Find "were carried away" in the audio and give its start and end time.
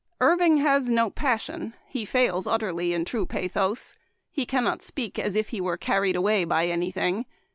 5.61-6.43